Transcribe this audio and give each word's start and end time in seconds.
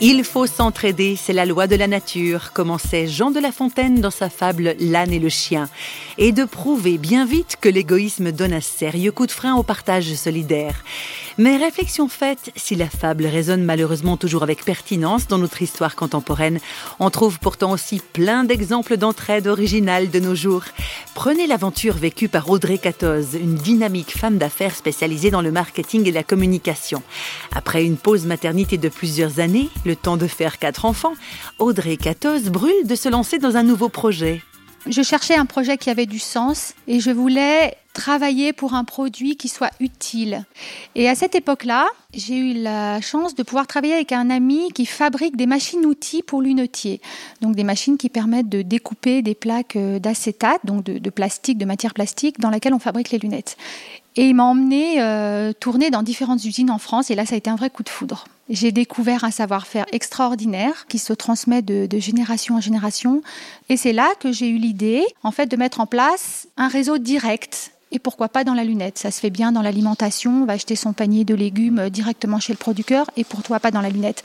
Il 0.00 0.22
faut 0.24 0.46
s'entraider, 0.46 1.16
c'est 1.16 1.32
la 1.32 1.46
loi 1.46 1.66
de 1.66 1.76
la 1.76 1.86
nature, 1.86 2.52
commençait 2.52 3.06
Jean 3.06 3.30
de 3.30 3.40
La 3.40 3.52
Fontaine 3.52 4.02
dans 4.02 4.10
sa 4.10 4.28
fable 4.28 4.74
L'âne 4.78 5.12
et 5.12 5.18
le 5.18 5.30
chien, 5.30 5.68
et 6.18 6.32
de 6.32 6.44
prouver 6.44 6.98
bien 6.98 7.24
vite 7.24 7.56
que 7.60 7.70
l'égoïsme 7.70 8.30
donne 8.30 8.52
un 8.52 8.60
sérieux 8.60 9.12
coup 9.12 9.26
de 9.26 9.32
frein 9.32 9.54
au 9.54 9.62
partage 9.62 10.12
solidaire. 10.14 10.84
Mais 11.36 11.56
réflexion 11.56 12.06
faite, 12.06 12.52
si 12.54 12.76
la 12.76 12.88
fable 12.88 13.26
résonne 13.26 13.64
malheureusement 13.64 14.16
toujours 14.16 14.44
avec 14.44 14.64
pertinence 14.64 15.26
dans 15.26 15.38
notre 15.38 15.62
histoire 15.62 15.96
contemporaine, 15.96 16.60
on 17.00 17.10
trouve 17.10 17.40
pourtant 17.40 17.72
aussi 17.72 18.00
plein 18.12 18.44
d'exemples 18.44 18.96
d'entraide 18.96 19.48
originale 19.48 20.10
de 20.10 20.20
nos 20.20 20.36
jours. 20.36 20.62
Prenez 21.16 21.48
l'aventure 21.48 21.94
vécue 21.94 22.28
par 22.28 22.48
Audrey 22.50 22.78
Catoz, 22.78 23.34
une 23.34 23.56
dynamique 23.56 24.16
femme 24.16 24.38
d'affaires 24.38 24.76
spécialisée 24.76 25.32
dans 25.32 25.42
le 25.42 25.50
marketing 25.50 26.06
et 26.06 26.12
la 26.12 26.22
communication. 26.22 27.02
Après 27.52 27.84
une 27.84 27.96
pause 27.96 28.26
maternité 28.26 28.78
de 28.78 28.88
plusieurs 28.88 29.40
années, 29.40 29.70
le 29.84 29.96
temps 29.96 30.16
de 30.16 30.28
faire 30.28 30.60
quatre 30.60 30.84
enfants, 30.84 31.14
Audrey 31.58 31.96
Catoz 31.96 32.44
brûle 32.44 32.86
de 32.86 32.94
se 32.94 33.08
lancer 33.08 33.38
dans 33.38 33.56
un 33.56 33.64
nouveau 33.64 33.88
projet. 33.88 34.40
Je 34.86 35.02
cherchais 35.02 35.34
un 35.34 35.46
projet 35.46 35.78
qui 35.78 35.90
avait 35.90 36.06
du 36.06 36.20
sens 36.20 36.74
et 36.86 37.00
je 37.00 37.10
voulais 37.10 37.74
travailler 37.94 38.52
pour 38.52 38.74
un 38.74 38.84
produit 38.84 39.36
qui 39.36 39.48
soit 39.48 39.70
utile. 39.80 40.44
Et 40.94 41.08
à 41.08 41.14
cette 41.14 41.34
époque-là, 41.34 41.86
j'ai 42.12 42.36
eu 42.36 42.52
la 42.52 43.00
chance 43.00 43.34
de 43.34 43.42
pouvoir 43.42 43.66
travailler 43.66 43.94
avec 43.94 44.12
un 44.12 44.28
ami 44.28 44.70
qui 44.74 44.84
fabrique 44.84 45.36
des 45.36 45.46
machines-outils 45.46 46.22
pour 46.22 46.42
lunetiers. 46.42 47.00
Donc 47.40 47.54
des 47.54 47.64
machines 47.64 47.96
qui 47.96 48.10
permettent 48.10 48.50
de 48.50 48.60
découper 48.60 49.22
des 49.22 49.34
plaques 49.34 49.76
euh, 49.76 49.98
d'acétate, 49.98 50.60
donc 50.64 50.84
de, 50.84 51.10
plastique, 51.10 51.56
de 51.56 51.64
matière 51.64 51.94
plastique, 51.94 52.38
dans 52.40 52.50
laquelle 52.50 52.74
on 52.74 52.78
fabrique 52.78 53.10
les 53.10 53.18
lunettes. 53.18 53.56
Et 54.16 54.26
il 54.26 54.34
m'a 54.34 54.44
emmené 54.44 55.00
euh, 55.00 55.52
tourner 55.52 55.90
dans 55.90 56.02
différentes 56.02 56.44
usines 56.44 56.70
en 56.70 56.78
France 56.78 57.10
et 57.10 57.14
là 57.14 57.26
ça 57.26 57.34
a 57.34 57.38
été 57.38 57.50
un 57.50 57.56
vrai 57.56 57.70
coup 57.70 57.82
de 57.82 57.88
foudre. 57.88 58.26
J'ai 58.48 58.72
découvert 58.72 59.24
un 59.24 59.30
savoir-faire 59.30 59.86
extraordinaire 59.90 60.86
qui 60.86 60.98
se 60.98 61.12
transmet 61.12 61.62
de, 61.62 61.86
de 61.86 61.98
génération 61.98 62.56
en 62.56 62.60
génération 62.60 63.22
et 63.68 63.76
c'est 63.76 63.92
là 63.92 64.08
que 64.20 64.30
j'ai 64.30 64.48
eu 64.48 64.58
l'idée 64.58 65.04
en 65.22 65.32
fait 65.32 65.46
de 65.46 65.56
mettre 65.56 65.80
en 65.80 65.86
place 65.86 66.46
un 66.56 66.68
réseau 66.68 66.98
direct 66.98 67.73
et 67.94 67.98
pourquoi 68.00 68.28
pas 68.28 68.44
dans 68.44 68.54
la 68.54 68.64
lunette? 68.64 68.98
Ça 68.98 69.10
se 69.10 69.20
fait 69.20 69.30
bien 69.30 69.52
dans 69.52 69.62
l'alimentation, 69.62 70.42
on 70.42 70.44
va 70.44 70.54
acheter 70.54 70.76
son 70.76 70.92
panier 70.92 71.24
de 71.24 71.34
légumes 71.34 71.88
directement 71.90 72.40
chez 72.40 72.52
le 72.52 72.58
producteur 72.58 73.06
et 73.16 73.24
pourquoi 73.24 73.60
pas 73.60 73.70
dans 73.70 73.80
la 73.80 73.88
lunette? 73.88 74.22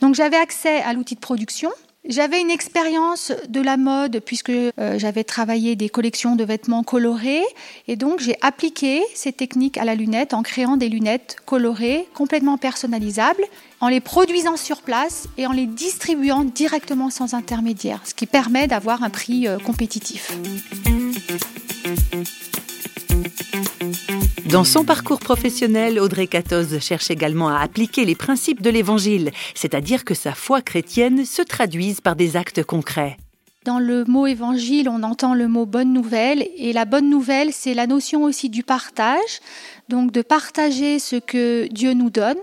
Donc 0.00 0.14
j'avais 0.14 0.38
accès 0.38 0.80
à 0.82 0.94
l'outil 0.94 1.14
de 1.14 1.20
production. 1.20 1.70
J'avais 2.08 2.40
une 2.40 2.50
expérience 2.50 3.30
de 3.46 3.60
la 3.60 3.76
mode 3.76 4.22
puisque 4.24 4.48
euh, 4.48 4.70
j'avais 4.96 5.22
travaillé 5.22 5.76
des 5.76 5.90
collections 5.90 6.34
de 6.34 6.44
vêtements 6.44 6.82
colorés 6.82 7.42
et 7.88 7.96
donc 7.96 8.20
j'ai 8.20 8.36
appliqué 8.40 9.02
ces 9.14 9.32
techniques 9.32 9.76
à 9.76 9.84
la 9.84 9.94
lunette 9.94 10.32
en 10.32 10.42
créant 10.42 10.78
des 10.78 10.88
lunettes 10.88 11.36
colorées 11.44 12.08
complètement 12.14 12.56
personnalisables, 12.56 13.44
en 13.80 13.88
les 13.88 14.00
produisant 14.00 14.56
sur 14.56 14.80
place 14.80 15.28
et 15.36 15.46
en 15.46 15.52
les 15.52 15.66
distribuant 15.66 16.44
directement 16.44 17.10
sans 17.10 17.34
intermédiaire, 17.34 18.00
ce 18.04 18.14
qui 18.14 18.24
permet 18.24 18.66
d'avoir 18.66 19.02
un 19.02 19.10
prix 19.10 19.46
euh, 19.46 19.58
compétitif. 19.58 20.32
Dans 24.52 24.64
son 24.64 24.84
parcours 24.84 25.20
professionnel, 25.20 26.00
Audrey 26.00 26.26
Catoz 26.26 26.80
cherche 26.80 27.08
également 27.12 27.50
à 27.50 27.60
appliquer 27.60 28.04
les 28.04 28.16
principes 28.16 28.62
de 28.62 28.70
l'Évangile, 28.70 29.30
c'est-à-dire 29.54 30.04
que 30.04 30.14
sa 30.14 30.32
foi 30.34 30.60
chrétienne 30.60 31.24
se 31.24 31.42
traduise 31.42 32.00
par 32.00 32.16
des 32.16 32.36
actes 32.36 32.64
concrets. 32.64 33.16
Dans 33.64 33.78
le 33.78 34.04
mot 34.06 34.26
évangile, 34.26 34.88
on 34.88 35.04
entend 35.04 35.34
le 35.34 35.46
mot 35.46 35.66
bonne 35.66 35.92
nouvelle, 35.92 36.48
et 36.56 36.72
la 36.72 36.84
bonne 36.84 37.08
nouvelle, 37.08 37.52
c'est 37.52 37.74
la 37.74 37.86
notion 37.86 38.24
aussi 38.24 38.48
du 38.48 38.64
partage, 38.64 39.40
donc 39.88 40.10
de 40.10 40.22
partager 40.22 40.98
ce 40.98 41.14
que 41.14 41.68
Dieu 41.70 41.92
nous 41.92 42.10
donne. 42.10 42.38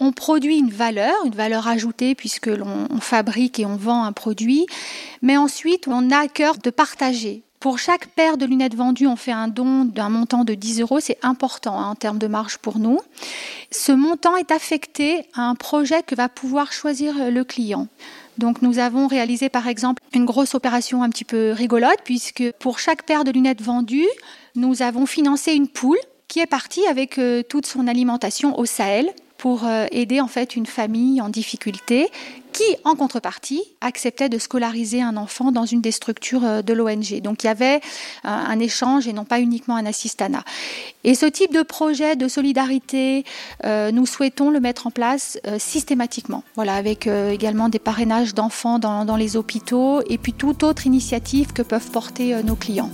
On 0.00 0.12
produit 0.12 0.58
une 0.58 0.70
valeur, 0.70 1.14
une 1.24 1.34
valeur 1.34 1.66
ajoutée 1.66 2.14
puisque 2.14 2.48
l'on 2.48 2.88
fabrique 3.00 3.58
et 3.58 3.64
on 3.64 3.76
vend 3.76 4.04
un 4.04 4.12
produit, 4.12 4.66
mais 5.22 5.38
ensuite 5.38 5.88
on 5.88 6.10
a 6.10 6.18
à 6.18 6.28
cœur 6.28 6.58
de 6.58 6.70
partager. 6.70 7.42
Pour 7.60 7.80
chaque 7.80 8.06
paire 8.06 8.36
de 8.36 8.46
lunettes 8.46 8.76
vendues, 8.76 9.08
on 9.08 9.16
fait 9.16 9.32
un 9.32 9.48
don 9.48 9.84
d'un 9.84 10.08
montant 10.08 10.44
de 10.44 10.54
10 10.54 10.80
euros. 10.80 11.00
C'est 11.00 11.18
important 11.22 11.78
hein, 11.78 11.90
en 11.90 11.94
termes 11.96 12.18
de 12.18 12.28
marge 12.28 12.58
pour 12.58 12.78
nous. 12.78 13.00
Ce 13.72 13.90
montant 13.90 14.36
est 14.36 14.52
affecté 14.52 15.26
à 15.34 15.42
un 15.42 15.56
projet 15.56 16.04
que 16.04 16.14
va 16.14 16.28
pouvoir 16.28 16.72
choisir 16.72 17.30
le 17.30 17.42
client. 17.42 17.88
Donc 18.38 18.62
nous 18.62 18.78
avons 18.78 19.08
réalisé 19.08 19.48
par 19.48 19.66
exemple 19.66 20.00
une 20.14 20.24
grosse 20.24 20.54
opération 20.54 21.02
un 21.02 21.10
petit 21.10 21.24
peu 21.24 21.50
rigolote 21.50 21.98
puisque 22.04 22.52
pour 22.60 22.78
chaque 22.78 23.02
paire 23.02 23.24
de 23.24 23.32
lunettes 23.32 23.62
vendues, 23.62 24.06
nous 24.54 24.82
avons 24.82 25.06
financé 25.06 25.52
une 25.52 25.66
poule 25.66 25.98
qui 26.28 26.38
est 26.38 26.46
partie 26.46 26.86
avec 26.86 27.18
euh, 27.18 27.42
toute 27.42 27.66
son 27.66 27.88
alimentation 27.88 28.56
au 28.56 28.66
Sahel 28.66 29.10
pour 29.38 29.66
euh, 29.66 29.86
aider 29.90 30.20
en 30.20 30.28
fait 30.28 30.54
une 30.54 30.66
famille 30.66 31.20
en 31.20 31.28
difficulté 31.28 32.10
qui, 32.58 32.76
en 32.82 32.96
contrepartie, 32.96 33.62
acceptait 33.80 34.28
de 34.28 34.36
scolariser 34.36 35.00
un 35.00 35.16
enfant 35.16 35.52
dans 35.52 35.64
une 35.64 35.80
des 35.80 35.92
structures 35.92 36.44
euh, 36.44 36.62
de 36.62 36.72
l'ONG. 36.72 37.20
Donc 37.22 37.44
il 37.44 37.46
y 37.46 37.50
avait 37.50 37.76
euh, 37.76 37.80
un 38.24 38.58
échange 38.58 39.06
et 39.06 39.12
non 39.12 39.24
pas 39.24 39.38
uniquement 39.38 39.76
un 39.76 39.86
assistanat. 39.86 40.42
Et 41.04 41.14
ce 41.14 41.26
type 41.26 41.54
de 41.54 41.62
projet 41.62 42.16
de 42.16 42.26
solidarité, 42.26 43.24
nous 43.64 44.04
souhaitons 44.04 44.50
le 44.50 44.60
mettre 44.60 44.86
en 44.88 44.90
place 44.90 45.38
systématiquement. 45.58 46.42
Voilà, 46.56 46.74
avec 46.74 47.06
également 47.06 47.68
des 47.68 47.78
parrainages 47.78 48.34
d'enfants 48.34 48.78
dans, 48.78 49.04
dans 49.04 49.16
les 49.16 49.36
hôpitaux 49.36 50.02
et 50.08 50.18
puis 50.18 50.32
toute 50.32 50.64
autre 50.64 50.86
initiative 50.86 51.52
que 51.52 51.62
peuvent 51.62 51.90
porter 51.90 52.42
nos 52.42 52.56
clients. 52.56 52.90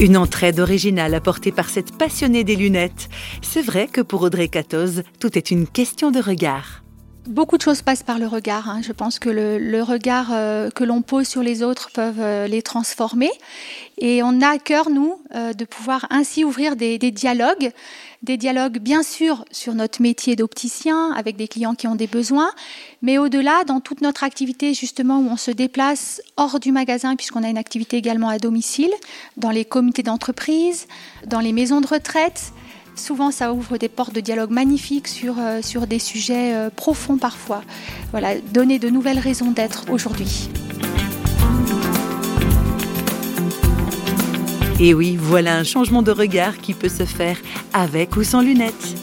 Une 0.00 0.16
entraide 0.16 0.60
originale 0.60 1.12
apportée 1.14 1.50
par 1.50 1.68
cette 1.68 1.98
passionnée 1.98 2.44
des 2.44 2.54
lunettes. 2.54 3.08
C'est 3.42 3.62
vrai 3.62 3.88
que 3.88 4.00
pour 4.00 4.22
Audrey 4.22 4.46
Catoz, 4.46 5.02
tout 5.18 5.36
est 5.36 5.50
une 5.50 5.66
question 5.66 6.12
de 6.12 6.20
regard. 6.20 6.84
Beaucoup 7.28 7.58
de 7.58 7.62
choses 7.62 7.82
passent 7.82 8.02
par 8.02 8.18
le 8.18 8.26
regard. 8.26 8.70
Hein. 8.70 8.80
Je 8.82 8.90
pense 8.90 9.18
que 9.18 9.28
le, 9.28 9.82
regard 9.82 10.30
euh, 10.32 10.70
que 10.70 10.82
l'on 10.82 11.02
pose 11.02 11.28
sur 11.28 11.42
les 11.42 11.62
autres 11.62 11.90
peuvent 11.92 12.20
euh, 12.20 12.46
les 12.46 12.62
transformer. 12.62 13.30
Et 13.98 14.22
on 14.22 14.40
a 14.40 14.48
à 14.48 14.58
cœur, 14.58 14.88
nous, 14.88 15.20
euh, 15.34 15.52
de 15.52 15.66
pouvoir 15.66 16.06
ainsi 16.08 16.42
ouvrir 16.42 16.74
des, 16.74 16.96
dialogues, 16.98 17.70
des 18.22 18.38
dialogues 18.38 18.78
bien 18.78 19.02
sûr 19.02 19.44
sur 19.50 19.74
notre 19.74 20.00
métier 20.00 20.36
d'opticien 20.36 21.12
avec 21.12 21.36
des 21.36 21.48
clients 21.48 21.74
qui 21.74 21.86
ont 21.86 21.96
des 21.96 22.06
besoins, 22.06 22.50
mais 23.02 23.18
au-delà, 23.18 23.62
dans 23.64 23.80
toute 23.80 24.00
notre 24.00 24.24
activité 24.24 24.72
justement 24.72 25.18
où 25.18 25.28
on 25.28 25.36
se 25.36 25.50
déplace 25.50 26.22
hors 26.38 26.58
du 26.58 26.72
magasin, 26.72 27.14
puisqu'on 27.14 27.44
a 27.44 27.50
une 27.50 27.58
activité 27.58 27.98
également 27.98 28.30
à 28.30 28.38
domicile, 28.38 28.90
dans 29.36 29.50
les 29.50 29.66
comités 29.66 30.02
d'entreprise, 30.02 30.86
dans 31.26 31.40
les 31.40 31.52
maisons 31.52 31.82
de 31.82 31.88
retraite. 31.88 32.54
Souvent, 32.98 33.30
ça 33.30 33.52
ouvre 33.52 33.78
des 33.78 33.88
portes 33.88 34.12
de 34.12 34.20
dialogue 34.20 34.50
magnifiques 34.50 35.06
sur, 35.06 35.36
euh, 35.38 35.60
des 35.86 36.00
sujets 36.00 36.52
euh, 36.52 36.68
profonds 36.68 37.16
parfois. 37.16 37.62
Voilà, 38.10 38.38
donner 38.40 38.80
de 38.80 38.90
nouvelles 38.90 39.20
raisons 39.20 39.52
d'être 39.52 39.84
aujourd'hui. 39.88 40.50
Et 44.80 44.94
oui, 44.94 45.16
voilà 45.16 45.56
un 45.56 45.64
changement 45.64 46.02
de 46.02 46.10
regard 46.10 46.58
qui 46.58 46.74
peut 46.74 46.88
se 46.88 47.04
faire 47.04 47.38
avec 47.72 48.16
ou 48.16 48.24
sans 48.24 48.40
lunettes. 48.40 48.96